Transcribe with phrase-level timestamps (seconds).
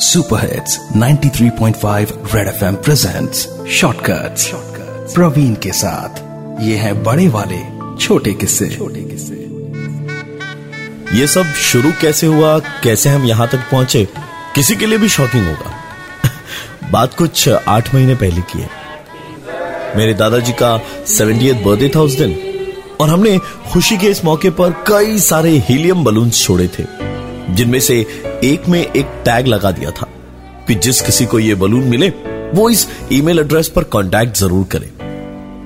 [0.00, 4.50] Super hits 93.5 red FM presents shortcuts
[5.14, 6.18] Praveen के साथ,
[6.62, 7.58] ये है बड़े वाले,
[8.00, 9.34] छोटे किस्से। छोटे किस्से।
[11.18, 12.58] ये सब शुरू कैसे हुआ?
[12.58, 14.08] कैसे हम यहाँ तक पहुँचे?
[14.54, 15.72] किसी के लिए भी शॉकिंग होगा।
[16.90, 18.70] बात कुछ आठ महीने पहले की है।
[19.96, 22.36] मेरे दादाजी का सेवेंटी बर्थडे था उस दिन,
[23.00, 23.38] और हमने
[23.72, 26.84] खुशी के इस मौके पर कई सारे हीलियम बलून्स छोड़े थे,
[27.54, 30.06] जिनमें से एक में एक टैग लगा दिया था
[30.68, 32.08] कि जिस किसी को ये बलून मिले,
[32.54, 34.90] वो इस ईमेल एड्रेस पर कांटेक्ट ज़रूर करे।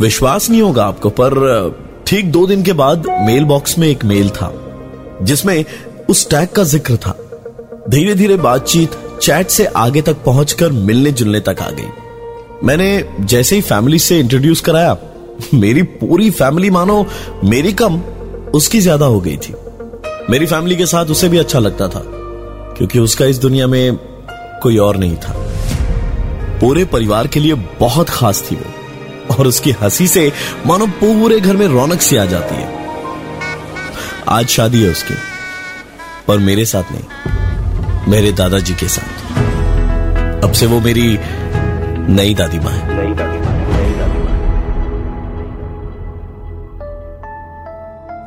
[0.00, 4.28] विश्वास नहीं होगा आपको, पर, ठीक दो दिन के बाद मेल बॉक्स में एक मेल
[4.30, 4.52] था,
[5.22, 5.64] जिसमें
[6.10, 7.16] उस टैग का ज़िक्र था।
[7.90, 11.88] धीरे धीरे बातचीत चैट से आगे तक पहुंचकर मिलने जुलने तक आ गई।
[12.64, 14.96] मैंने जैसे ही फैमिली से इंट्रोड्यूस कराया,
[15.54, 17.04] मेरी पूरी फैमिली मानो,
[17.44, 18.00] मेरी कम
[18.54, 19.54] उसकी ज़्यादा हो गई थी।
[20.30, 22.04] मेरी फैमिली के साथ उसे भी अच्छा लगता था।
[22.76, 23.96] क्योंकि उसका इस दुनिया में
[24.62, 25.32] कोई और नहीं था।
[26.60, 30.32] पूरे परिवार के लिए बहुत खास थी वो। और उसकी हँसी से
[30.66, 32.86] मानो पूरे घर में रौनक सी आ जाती है।
[34.28, 35.14] आज शादी है उसकी,
[36.28, 37.04] पर मेरे साथ नहीं,
[38.08, 39.26] मेरे दादाजी के साथ।
[40.44, 41.18] अब से वो मेरी
[42.12, 43.55] नई दादी माँ है। नई दादी माँ।